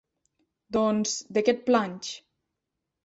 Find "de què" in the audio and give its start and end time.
1.37-1.57